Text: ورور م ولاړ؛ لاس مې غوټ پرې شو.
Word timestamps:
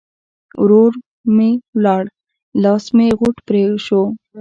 ورور 0.61 0.91
م 1.35 1.37
ولاړ؛ 1.75 2.05
لاس 2.63 2.85
مې 2.95 3.07
غوټ 3.19 3.35
پرې 3.47 3.63
شو. 3.85 4.01